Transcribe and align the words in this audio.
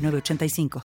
985. 0.00 0.82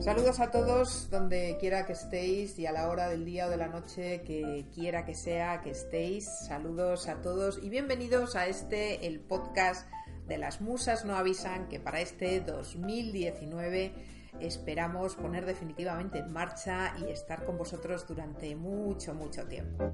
Saludos 0.00 0.40
a 0.40 0.50
todos 0.50 1.10
donde 1.10 1.56
quiera 1.60 1.86
que 1.86 1.92
estéis 1.92 2.58
y 2.58 2.66
a 2.66 2.72
la 2.72 2.88
hora 2.88 3.08
del 3.08 3.24
día 3.24 3.46
o 3.46 3.50
de 3.50 3.56
la 3.56 3.68
noche 3.68 4.22
que 4.22 4.66
quiera 4.74 5.04
que 5.04 5.14
sea 5.14 5.60
que 5.60 5.70
estéis. 5.70 6.28
Saludos 6.48 7.08
a 7.08 7.22
todos 7.22 7.60
y 7.62 7.68
bienvenidos 7.68 8.34
a 8.34 8.48
este, 8.48 9.06
el 9.06 9.20
podcast 9.20 9.88
de 10.26 10.38
las 10.38 10.60
musas 10.60 11.04
no 11.04 11.14
avisan 11.14 11.68
que 11.68 11.78
para 11.78 12.00
este 12.00 12.40
2019 12.40 13.92
esperamos 14.40 15.16
poner 15.16 15.46
definitivamente 15.46 16.18
en 16.18 16.32
marcha 16.32 16.94
y 16.98 17.10
estar 17.10 17.44
con 17.44 17.58
vosotros 17.58 18.06
durante 18.06 18.54
mucho, 18.56 19.14
mucho 19.14 19.46
tiempo. 19.46 19.90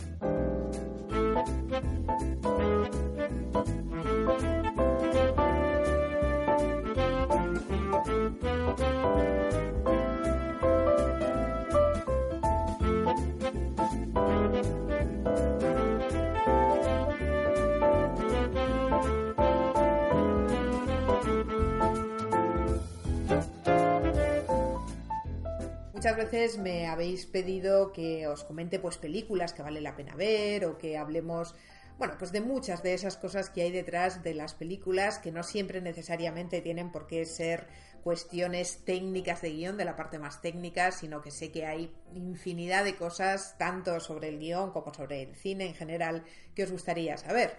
Muchas 25.98 26.16
veces 26.16 26.58
me 26.58 26.86
habéis 26.86 27.26
pedido 27.26 27.92
que 27.92 28.28
os 28.28 28.44
comente 28.44 28.78
pues 28.78 28.98
películas 28.98 29.52
que 29.52 29.62
vale 29.62 29.80
la 29.80 29.96
pena 29.96 30.14
ver 30.14 30.64
o 30.64 30.78
que 30.78 30.96
hablemos 30.96 31.56
bueno, 31.98 32.14
pues 32.16 32.30
de 32.30 32.40
muchas 32.40 32.84
de 32.84 32.94
esas 32.94 33.16
cosas 33.16 33.50
que 33.50 33.62
hay 33.62 33.72
detrás 33.72 34.22
de 34.22 34.32
las 34.32 34.54
películas 34.54 35.18
que 35.18 35.32
no 35.32 35.42
siempre 35.42 35.80
necesariamente 35.80 36.60
tienen 36.60 36.92
por 36.92 37.08
qué 37.08 37.24
ser 37.24 37.66
cuestiones 38.04 38.84
técnicas 38.84 39.42
de 39.42 39.50
guion, 39.50 39.76
de 39.76 39.84
la 39.84 39.96
parte 39.96 40.20
más 40.20 40.40
técnica, 40.40 40.92
sino 40.92 41.20
que 41.20 41.32
sé 41.32 41.50
que 41.50 41.66
hay 41.66 41.92
infinidad 42.14 42.84
de 42.84 42.94
cosas, 42.94 43.58
tanto 43.58 43.98
sobre 43.98 44.28
el 44.28 44.38
guion 44.38 44.70
como 44.70 44.94
sobre 44.94 45.22
el 45.24 45.34
cine 45.34 45.66
en 45.66 45.74
general, 45.74 46.22
que 46.54 46.62
os 46.62 46.70
gustaría 46.70 47.16
saber. 47.16 47.56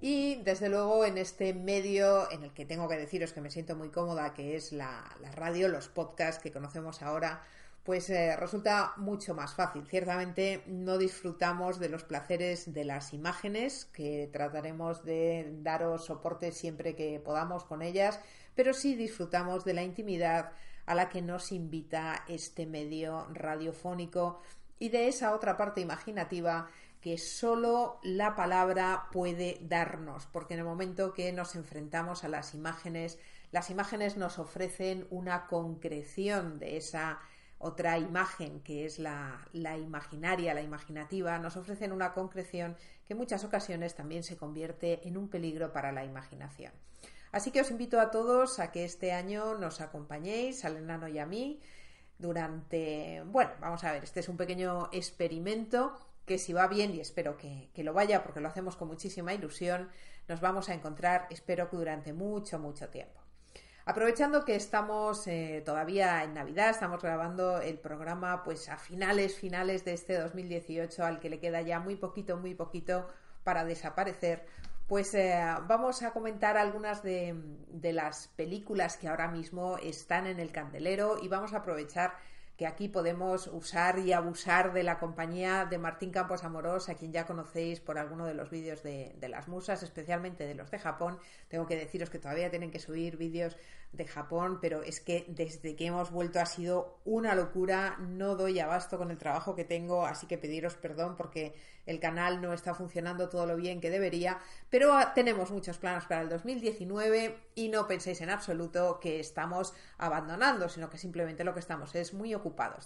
Y 0.00 0.36
desde 0.44 0.70
luego 0.70 1.04
en 1.04 1.18
este 1.18 1.52
medio 1.52 2.32
en 2.32 2.42
el 2.42 2.54
que 2.54 2.64
tengo 2.64 2.88
que 2.88 2.96
deciros 2.96 3.34
que 3.34 3.42
me 3.42 3.50
siento 3.50 3.76
muy 3.76 3.90
cómoda, 3.90 4.32
que 4.32 4.56
es 4.56 4.72
la, 4.72 5.14
la 5.20 5.30
radio, 5.30 5.68
los 5.68 5.88
podcasts 5.88 6.42
que 6.42 6.50
conocemos 6.50 7.02
ahora, 7.02 7.44
pues 7.84 8.10
eh, 8.10 8.36
resulta 8.36 8.94
mucho 8.96 9.34
más 9.34 9.54
fácil. 9.54 9.84
Ciertamente 9.86 10.62
no 10.66 10.98
disfrutamos 10.98 11.80
de 11.80 11.88
los 11.88 12.04
placeres 12.04 12.72
de 12.72 12.84
las 12.84 13.12
imágenes, 13.12 13.86
que 13.86 14.28
trataremos 14.32 15.04
de 15.04 15.50
daros 15.62 16.04
soporte 16.04 16.52
siempre 16.52 16.94
que 16.94 17.20
podamos 17.20 17.64
con 17.64 17.82
ellas, 17.82 18.20
pero 18.54 18.72
sí 18.72 18.94
disfrutamos 18.94 19.64
de 19.64 19.74
la 19.74 19.82
intimidad 19.82 20.52
a 20.86 20.94
la 20.94 21.08
que 21.08 21.22
nos 21.22 21.52
invita 21.52 22.24
este 22.28 22.66
medio 22.66 23.26
radiofónico 23.32 24.40
y 24.78 24.88
de 24.88 25.08
esa 25.08 25.34
otra 25.34 25.56
parte 25.56 25.80
imaginativa 25.80 26.68
que 27.00 27.18
solo 27.18 27.98
la 28.04 28.36
palabra 28.36 29.08
puede 29.10 29.58
darnos, 29.62 30.26
porque 30.26 30.54
en 30.54 30.60
el 30.60 30.66
momento 30.66 31.12
que 31.12 31.32
nos 31.32 31.56
enfrentamos 31.56 32.22
a 32.22 32.28
las 32.28 32.54
imágenes, 32.54 33.18
las 33.50 33.70
imágenes 33.70 34.16
nos 34.16 34.38
ofrecen 34.38 35.08
una 35.10 35.46
concreción 35.48 36.60
de 36.60 36.76
esa 36.76 37.20
otra 37.62 37.96
imagen 37.96 38.60
que 38.60 38.84
es 38.84 38.98
la, 38.98 39.46
imaginaria, 39.52 40.52
la 40.52 40.62
imaginativa, 40.62 41.38
nos 41.38 41.56
ofrecen 41.56 41.92
una 41.92 42.12
concreción 42.12 42.76
que 43.06 43.14
en 43.14 43.18
muchas 43.18 43.44
ocasiones 43.44 43.94
también 43.94 44.24
se 44.24 44.36
convierte 44.36 45.06
en 45.06 45.16
un 45.16 45.28
peligro 45.28 45.72
para 45.72 45.92
la 45.92 46.04
imaginación. 46.04 46.72
Así 47.30 47.52
que 47.52 47.60
os 47.60 47.70
invito 47.70 48.00
a 48.00 48.10
todos 48.10 48.58
a 48.58 48.72
que 48.72 48.84
este 48.84 49.12
año 49.12 49.54
nos 49.54 49.80
acompañéis, 49.80 50.64
al 50.64 50.76
enano 50.76 51.06
y 51.06 51.20
a 51.20 51.24
mí, 51.24 51.60
durante, 52.18 53.22
bueno, 53.26 53.52
vamos 53.60 53.84
a 53.84 53.92
ver, 53.92 54.02
este 54.02 54.20
es 54.20 54.28
un 54.28 54.36
pequeño 54.36 54.88
experimento 54.92 55.96
que 56.26 56.38
si 56.38 56.52
va 56.52 56.66
bien, 56.66 56.92
y 56.94 57.00
espero 57.00 57.36
que, 57.36 57.70
que 57.72 57.84
lo 57.84 57.92
vaya 57.92 58.24
porque 58.24 58.40
lo 58.40 58.48
hacemos 58.48 58.74
con 58.74 58.88
muchísima 58.88 59.34
ilusión, 59.34 59.88
nos 60.26 60.40
vamos 60.40 60.68
a 60.68 60.74
encontrar, 60.74 61.28
espero 61.30 61.70
que 61.70 61.76
durante 61.76 62.12
mucho, 62.12 62.58
mucho 62.58 62.88
tiempo. 62.88 63.21
Aprovechando 63.84 64.44
que 64.44 64.54
estamos 64.54 65.26
eh, 65.26 65.60
todavía 65.64 66.22
en 66.22 66.34
Navidad, 66.34 66.70
estamos 66.70 67.02
grabando 67.02 67.60
el 67.60 67.78
programa 67.78 68.44
pues 68.44 68.68
a 68.68 68.76
finales, 68.76 69.34
finales 69.34 69.84
de 69.84 69.92
este 69.92 70.18
2018 70.18 71.04
al 71.04 71.18
que 71.18 71.28
le 71.28 71.40
queda 71.40 71.62
ya 71.62 71.80
muy 71.80 71.96
poquito, 71.96 72.36
muy 72.36 72.54
poquito 72.54 73.08
para 73.42 73.64
desaparecer, 73.64 74.46
pues 74.86 75.12
eh, 75.14 75.42
vamos 75.66 76.02
a 76.04 76.12
comentar 76.12 76.56
algunas 76.56 77.02
de, 77.02 77.34
de 77.70 77.92
las 77.92 78.28
películas 78.28 78.96
que 78.96 79.08
ahora 79.08 79.26
mismo 79.26 79.76
están 79.78 80.28
en 80.28 80.38
el 80.38 80.52
candelero 80.52 81.16
y 81.20 81.26
vamos 81.26 81.52
a 81.52 81.58
aprovechar 81.58 82.14
que 82.56 82.66
aquí 82.66 82.88
podemos 82.88 83.46
usar 83.46 83.98
y 83.98 84.12
abusar 84.12 84.72
de 84.72 84.82
la 84.82 84.98
compañía 84.98 85.64
de 85.64 85.78
Martín 85.78 86.10
Campos 86.10 86.44
Amorós, 86.44 86.88
a 86.88 86.94
quien 86.94 87.12
ya 87.12 87.26
conocéis 87.26 87.80
por 87.80 87.98
alguno 87.98 88.26
de 88.26 88.34
los 88.34 88.50
vídeos 88.50 88.82
de, 88.82 89.14
de, 89.18 89.28
las 89.28 89.48
musas, 89.48 89.82
especialmente 89.82 90.46
de 90.46 90.54
los 90.54 90.70
de 90.70 90.78
Japón. 90.78 91.18
Tengo 91.48 91.66
que 91.66 91.76
deciros 91.76 92.10
que 92.10 92.18
todavía 92.18 92.50
tienen 92.50 92.70
que 92.70 92.78
subir 92.78 93.16
vídeos 93.16 93.56
de 93.92 94.06
Japón, 94.06 94.58
pero 94.60 94.82
es 94.82 95.00
que 95.00 95.26
desde 95.28 95.76
que 95.76 95.86
hemos 95.86 96.10
vuelto 96.10 96.40
ha 96.40 96.46
sido 96.46 96.98
una 97.04 97.34
locura, 97.34 97.98
no 97.98 98.36
doy 98.36 98.58
abasto 98.58 98.96
con 98.96 99.10
el 99.10 99.18
trabajo 99.18 99.54
que 99.54 99.64
tengo, 99.64 100.06
así 100.06 100.26
que 100.26 100.38
pediros 100.38 100.76
perdón 100.76 101.14
porque 101.16 101.54
el 101.84 102.00
canal 102.00 102.40
no 102.40 102.54
está 102.54 102.74
funcionando 102.74 103.28
todo 103.28 103.44
lo 103.44 103.56
bien 103.56 103.80
que 103.80 103.90
debería, 103.90 104.38
pero 104.70 104.94
tenemos 105.14 105.50
muchos 105.50 105.76
planos 105.78 106.06
para 106.06 106.22
el 106.22 106.30
2019 106.30 107.38
y 107.54 107.68
no 107.68 107.86
penséis 107.86 108.20
en 108.22 108.30
absoluto 108.30 108.98
que 108.98 109.20
estamos 109.20 109.74
abandonando, 109.98 110.70
sino 110.70 110.88
que 110.88 110.96
simplemente 110.96 111.44
lo 111.44 111.52
que 111.52 111.60
estamos 111.60 111.94
es 111.94 112.14
muy 112.14 112.32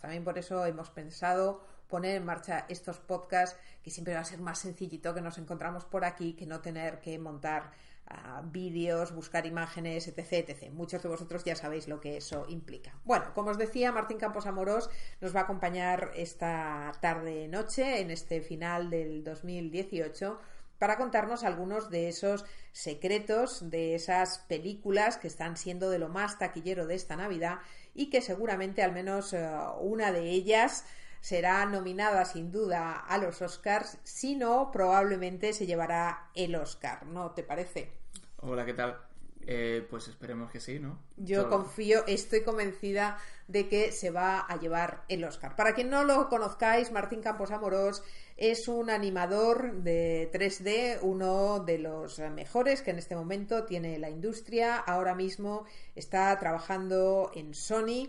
También 0.01 0.25
por 0.25 0.39
eso 0.39 0.65
hemos 0.67 0.91
pensado 0.91 1.65
poner 1.89 2.17
en 2.17 2.25
marcha 2.25 2.67
estos 2.69 2.99
podcasts 2.99 3.59
que 3.83 3.91
siempre 3.91 4.15
va 4.15 4.21
a 4.21 4.25
ser 4.25 4.41
más 4.41 4.59
sencillito 4.59 5.15
que 5.15 5.21
nos 5.21 5.39
encontramos 5.39 5.85
por 5.85 6.05
aquí 6.05 6.35
que 6.35 6.47
no 6.47 6.61
tener 6.61 7.01
que 7.01 7.19
montar 7.19 7.71
vídeos, 8.45 9.13
buscar 9.13 9.47
imágenes, 9.47 10.07
etc, 10.07 10.49
etc. 10.49 10.71
Muchos 10.73 11.03
de 11.03 11.09
vosotros 11.09 11.43
ya 11.45 11.57
sabéis 11.57 11.89
lo 11.89 12.01
que 12.01 12.17
eso 12.17 12.47
implica. 12.49 12.95
Bueno, 13.05 13.33
como 13.35 13.51
os 13.51 13.59
decía, 13.59 13.91
Martín 13.91 14.19
Campos 14.19 14.47
Amorós 14.47 14.89
nos 15.21 15.35
va 15.35 15.41
a 15.41 15.43
acompañar 15.45 16.13
esta 16.15 16.93
tarde-noche 17.01 18.01
en 18.01 18.11
este 18.11 18.43
final 18.43 18.91
del 18.91 19.25
2018 19.25 20.39
para 20.79 20.99
contarnos 20.99 21.43
algunos 21.43 21.91
de 21.91 22.09
esos 22.09 22.45
secretos, 22.73 23.71
de 23.71 23.95
esas 23.95 24.41
películas 24.41 25.17
que 25.17 25.27
están 25.27 25.57
siendo 25.57 25.91
de 25.91 25.99
lo 25.99 26.09
más 26.09 26.39
taquillero 26.39 26.87
de 26.87 26.95
esta 26.95 27.17
Navidad 27.17 27.59
y 27.97 28.11
que 28.11 28.21
seguramente 28.21 28.83
al 28.83 28.93
menos 28.93 29.33
eh, 29.33 29.49
una 29.81 30.13
de 30.13 30.31
ellas 30.31 30.85
será 31.21 31.67
nominada 31.67 32.25
sin 32.25 32.53
duda 32.53 32.93
a 32.93 33.19
los 33.19 33.43
Oscars, 33.43 33.99
si 34.05 34.37
no, 34.37 34.71
probablemente 34.71 35.53
se 35.53 35.67
llevará 35.67 36.31
el 36.35 36.55
Oscar, 36.55 37.05
¿no 37.07 37.33
te 37.33 37.43
parece? 37.43 37.91
Hola, 38.37 38.65
¿qué 38.65 38.75
tal? 38.75 39.06
Eh, 39.49 39.87
pues 39.89 40.09
esperemos 40.09 40.51
que 40.51 40.59
sí, 40.59 40.81
¿no? 40.81 40.99
Yo 41.17 41.49
confío, 41.49 42.05
estoy 42.07 42.43
convencida 42.43 43.17
de 43.47 43.69
que 43.69 43.93
se 43.93 44.11
va 44.11 44.41
a 44.41 44.59
llevar 44.59 45.05
el 45.09 45.23
Oscar. 45.25 45.55
Para 45.55 45.73
quien 45.73 45.89
no 45.89 46.03
lo 46.03 46.29
conozcáis, 46.29 46.91
Martín 46.91 47.23
Campos 47.23 47.53
Amorós 47.53 48.03
es 48.37 48.67
un 48.67 48.91
animador 48.91 49.83
de 49.83 50.31
3D, 50.33 50.99
uno 51.03 51.61
de 51.61 51.79
los 51.79 52.19
mejores 52.19 52.83
que 52.83 52.91
en 52.91 52.99
este 52.99 53.15
momento 53.15 53.65
tiene 53.65 53.99
la 53.99 54.11
industria. 54.11 54.77
Ahora 54.77 55.15
mismo 55.15 55.65
está 55.95 56.37
trabajando 56.39 57.31
en 57.35 57.55
Sony 57.55 58.09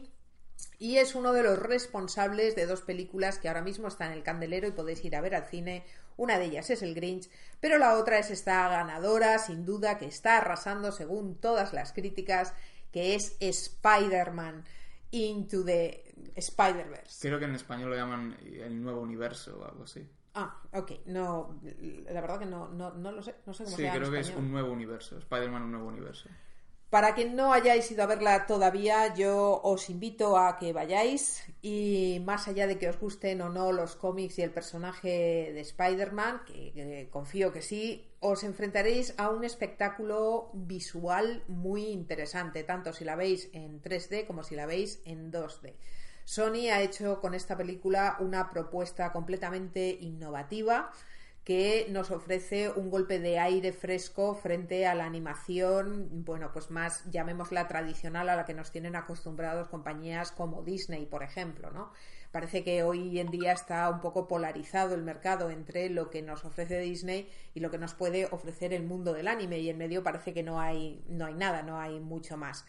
y 0.80 0.98
es 0.98 1.16
uno 1.16 1.34
de 1.34 1.44
los 1.44 1.58
responsables 1.60 2.56
de 2.56 2.66
dos 2.66 2.82
películas 2.82 3.40
que 3.40 3.48
ahora 3.48 3.62
mismo 3.62 3.88
están 3.88 4.12
en 4.12 4.18
el 4.18 4.24
candelero 4.24 4.68
y 4.68 4.72
podéis 4.72 5.04
ir 5.04 5.16
a 5.16 5.22
ver 5.22 5.36
al 5.36 5.46
cine. 5.46 5.86
Una 6.18 6.40
de 6.40 6.46
ellas 6.46 6.70
es 6.70 6.82
el 6.82 6.96
Grinch, 6.96 7.30
pero 7.60 7.78
la 7.78 7.96
otra 7.96 8.20
es 8.20 8.32
esta 8.32 8.68
ganadora, 8.70 9.38
sin 9.40 9.66
duda, 9.66 9.98
que 9.98 10.06
está 10.06 10.38
arrasando 10.38 10.92
según 10.92 11.36
todas 11.36 11.74
las 11.74 11.94
críticas, 11.94 12.54
que 12.92 13.16
es 13.16 13.38
Spider-Man 13.40 14.66
Into 15.12 15.64
the 15.64 16.04
Spider-Verse. 16.36 17.28
Creo 17.28 17.40
que 17.40 17.46
en 17.46 17.56
español 17.56 17.92
lo 17.92 17.96
llaman 17.96 18.38
el 18.42 18.82
nuevo 18.82 19.02
universo 19.02 19.60
o 19.60 19.66
algo 19.66 19.84
así. 19.84 20.08
Ah, 20.34 20.62
ok. 20.74 20.92
No, 21.08 21.60
la 22.12 22.22
verdad 22.22 22.40
que 22.40 22.46
no, 22.46 22.68
no, 22.70 22.94
no 22.94 23.12
lo 23.12 23.24
sé. 23.24 23.36
No 23.46 23.54
sé 23.54 23.64
cómo 23.64 23.76
Sí, 23.76 23.82
se 23.82 23.84
llama 23.84 23.96
en 23.96 24.02
creo 24.02 24.12
que 24.12 24.20
es 24.20 24.30
un 24.30 24.52
nuevo 24.52 24.72
universo. 24.72 25.18
Spider-Man, 25.18 25.64
un 25.64 25.72
nuevo 25.72 25.88
universo. 25.88 26.30
Para 26.90 27.16
quien 27.16 27.36
no 27.36 27.52
hayáis 27.52 27.92
ido 27.92 28.04
a 28.04 28.06
verla 28.06 28.46
todavía, 28.46 29.14
yo 29.14 29.60
os 29.62 29.90
invito 29.90 30.38
a 30.38 30.58
que 30.58 30.72
vayáis 30.72 31.44
y 31.62 32.22
más 32.24 32.48
allá 32.48 32.66
de 32.66 32.80
que 32.80 32.88
os 32.88 32.98
gusten 32.98 33.42
o 33.42 33.50
no 33.50 33.74
los 33.74 33.98
cómics 33.98 34.40
y 34.40 34.42
el 34.42 34.52
personaje 34.52 35.52
de 35.54 35.60
Spider-Man, 35.60 36.44
que, 36.46 36.72
que 36.72 37.10
confío 37.12 37.52
que 37.52 37.62
sí, 37.62 38.08
os 38.22 38.46
enfrentaréis 38.46 39.14
a 39.18 39.30
un 39.30 39.44
espectáculo 39.44 40.50
visual 40.54 41.44
muy 41.50 41.88
interesante, 41.88 42.64
tanto 42.64 42.94
si 42.94 43.04
la 43.04 43.18
veis 43.18 43.50
en 43.52 43.82
3D 43.82 44.26
como 44.26 44.44
si 44.44 44.56
la 44.56 44.66
veis 44.66 45.02
en 45.04 45.30
2D. 45.30 45.74
Sony 46.24 46.70
ha 46.72 46.82
hecho 46.82 47.20
con 47.20 47.34
esta 47.34 47.58
película 47.58 48.16
una 48.22 48.50
propuesta 48.50 49.12
completamente 49.12 49.90
innovativa 50.00 50.92
que 51.48 51.88
nos 51.92 52.12
ofrece 52.12 52.70
un 52.70 52.90
golpe 52.90 53.20
de 53.20 53.40
aire 53.40 53.72
fresco 53.72 54.36
frente 54.36 54.86
a 54.86 54.94
la 54.94 55.06
animación, 55.06 56.10
bueno, 56.26 56.52
pues 56.52 56.70
más, 56.72 57.10
llamémosla 57.10 57.70
tradicional, 57.70 58.28
a 58.28 58.36
la 58.36 58.44
que 58.46 58.54
nos 58.54 58.70
tienen 58.70 58.98
acostumbrados 58.98 59.70
compañías 59.70 60.34
como 60.34 60.62
Disney, 60.62 61.06
por 61.06 61.24
ejemplo, 61.24 61.72
¿no? 61.72 61.94
Parece 62.34 62.66
que 62.66 62.84
hoy 62.84 63.18
en 63.22 63.32
día 63.32 63.54
está 63.54 63.90
un 63.90 64.02
poco 64.02 64.28
polarizado 64.28 64.94
el 64.94 65.04
mercado 65.04 65.50
entre 65.50 65.90
lo 65.90 66.10
que 66.10 66.22
nos 66.22 66.44
ofrece 66.44 66.80
Disney 66.82 67.30
y 67.54 67.62
lo 67.62 67.72
que 67.72 67.78
nos 67.78 67.94
puede 67.94 68.26
ofrecer 68.26 68.74
el 68.74 68.84
mundo 68.84 69.14
del 69.14 69.30
anime, 69.30 69.60
y 69.60 69.70
en 69.70 69.78
medio 69.78 70.04
parece 70.04 70.34
que 70.34 70.44
no 70.44 70.60
hay, 70.60 71.02
no 71.08 71.28
hay 71.28 71.36
nada, 71.36 71.62
no 71.62 71.80
hay 71.80 71.98
mucho 72.02 72.36
más. 72.36 72.66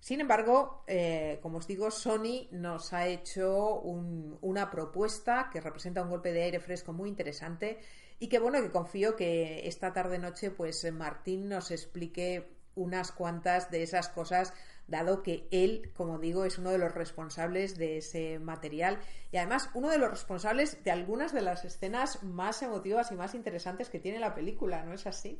Sin 0.00 0.20
embargo, 0.20 0.84
eh, 0.86 1.38
como 1.40 1.56
os 1.58 1.66
digo, 1.66 1.90
Sony 1.90 2.46
nos 2.50 2.92
ha 2.92 3.06
hecho 3.06 3.80
un- 3.80 4.36
una 4.42 4.70
propuesta 4.70 5.48
que 5.50 5.62
representa 5.62 6.02
un 6.02 6.10
golpe 6.10 6.34
de 6.34 6.42
aire 6.42 6.60
fresco 6.60 6.92
muy 6.92 7.08
interesante 7.08 7.78
y 8.18 8.28
que 8.28 8.38
bueno, 8.38 8.60
que 8.62 8.70
confío 8.70 9.16
que 9.16 9.66
esta 9.68 9.92
tarde 9.92 10.18
noche 10.18 10.50
pues 10.50 10.90
Martín 10.92 11.48
nos 11.48 11.70
explique 11.70 12.56
unas 12.74 13.10
cuantas 13.12 13.70
de 13.70 13.82
esas 13.82 14.08
cosas 14.08 14.54
dado 14.86 15.22
que 15.22 15.46
él, 15.50 15.90
como 15.94 16.18
digo, 16.18 16.44
es 16.44 16.58
uno 16.58 16.70
de 16.70 16.78
los 16.78 16.94
responsables 16.94 17.76
de 17.76 17.98
ese 17.98 18.38
material 18.38 18.98
y 19.30 19.36
además 19.36 19.68
uno 19.74 19.90
de 19.90 19.98
los 19.98 20.10
responsables 20.10 20.82
de 20.82 20.90
algunas 20.90 21.32
de 21.34 21.42
las 21.42 21.64
escenas 21.64 22.22
más 22.22 22.62
emotivas 22.62 23.12
y 23.12 23.14
más 23.14 23.34
interesantes 23.34 23.90
que 23.90 23.98
tiene 23.98 24.18
la 24.18 24.34
película, 24.34 24.84
¿no 24.84 24.94
es 24.94 25.06
así? 25.06 25.38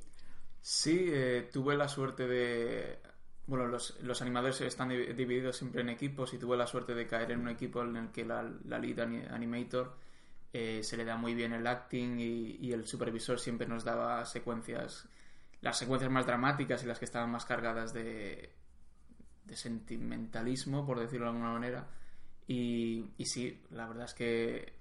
Sí, 0.60 1.06
eh, 1.10 1.48
tuve 1.52 1.76
la 1.76 1.88
suerte 1.88 2.26
de... 2.26 2.98
Bueno, 3.46 3.66
los, 3.66 3.98
los 4.02 4.20
animadores 4.20 4.60
están 4.60 4.90
divi- 4.90 5.14
divididos 5.14 5.56
siempre 5.56 5.80
en 5.80 5.88
equipos 5.88 6.34
y 6.34 6.38
tuve 6.38 6.56
la 6.58 6.66
suerte 6.66 6.94
de 6.94 7.06
caer 7.06 7.30
en 7.30 7.40
un 7.40 7.48
equipo 7.48 7.80
en 7.82 7.96
el 7.96 8.10
que 8.10 8.26
la, 8.26 8.42
la 8.66 8.78
lead 8.78 8.98
ani- 8.98 9.24
animator 9.30 9.96
eh, 10.52 10.82
se 10.82 10.96
le 10.96 11.04
da 11.04 11.16
muy 11.16 11.34
bien 11.34 11.52
el 11.52 11.66
acting 11.66 12.18
y, 12.18 12.72
el 12.72 12.86
supervisor 12.86 13.38
siempre 13.38 13.66
nos 13.66 13.84
daba 13.84 14.24
secuencias, 14.24 15.06
las 15.60 15.78
secuencias 15.78 16.10
más 16.10 16.26
dramáticas 16.26 16.82
y 16.82 16.86
las 16.86 16.98
que 16.98 17.04
estaban 17.04 17.30
más 17.30 17.44
cargadas 17.44 17.92
de, 17.92 18.52
de 19.44 19.56
sentimentalismo, 19.56 20.86
por 20.86 21.00
decirlo 21.00 21.26
de 21.26 21.32
alguna 21.32 21.52
manera. 21.52 21.88
Y, 22.46 23.10
sí, 23.24 23.62
la 23.70 23.86
verdad 23.86 24.04
es 24.06 24.14
que... 24.14 24.72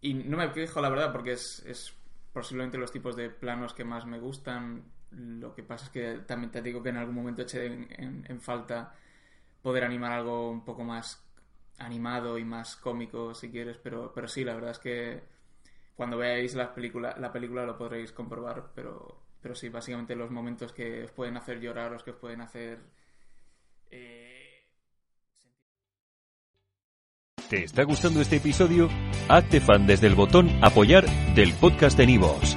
Y 0.00 0.14
no 0.14 0.36
me 0.36 0.52
quejo, 0.52 0.80
la 0.80 0.90
verdad, 0.90 1.12
porque 1.12 1.32
es, 1.32 1.62
es 1.66 1.94
posiblemente 2.32 2.78
los 2.78 2.92
tipos 2.92 3.16
de 3.16 3.30
planos 3.30 3.74
que 3.74 3.84
más 3.84 4.06
me 4.06 4.18
gustan. 4.18 4.84
Lo 5.12 5.54
que 5.54 5.62
pasa 5.62 5.86
es 5.86 5.90
que 5.90 6.18
también 6.26 6.50
te 6.50 6.62
digo 6.62 6.82
que 6.82 6.88
en 6.90 6.96
algún 6.96 7.14
momento 7.14 7.42
eché 7.42 7.66
en 7.66 8.40
falta 8.40 8.92
poder 9.62 9.84
animar 9.84 10.12
algo 10.12 10.50
un 10.50 10.64
poco 10.64 10.84
más 10.84 11.25
animado 11.78 12.38
y 12.38 12.44
más 12.44 12.76
cómico, 12.76 13.34
si 13.34 13.50
quieres, 13.50 13.76
pero, 13.82 14.12
pero 14.14 14.28
sí, 14.28 14.44
la 14.44 14.54
verdad 14.54 14.70
es 14.72 14.78
que 14.78 15.22
cuando 15.94 16.18
veáis 16.18 16.54
la 16.54 16.74
película, 16.74 17.16
la 17.18 17.32
película 17.32 17.64
lo 17.64 17.76
podréis 17.76 18.12
comprobar, 18.12 18.70
pero, 18.74 19.20
pero 19.40 19.54
sí, 19.54 19.68
básicamente 19.68 20.14
los 20.14 20.30
momentos 20.30 20.72
que 20.72 21.04
os 21.04 21.10
pueden 21.12 21.36
hacer 21.36 21.60
llorar, 21.60 21.90
los 21.92 22.02
que 22.02 22.10
os 22.10 22.16
pueden 22.16 22.40
hacer... 22.40 22.78
eh, 23.90 24.64
¿Te 27.48 27.62
está 27.62 27.84
gustando 27.84 28.20
este 28.20 28.36
episodio? 28.36 28.88
Hazte 29.28 29.60
fan 29.60 29.86
desde 29.86 30.08
el 30.08 30.16
botón 30.16 30.50
Apoyar 30.64 31.06
del 31.36 31.52
podcast 31.54 31.96
de 31.96 32.06
Nivos. 32.06 32.56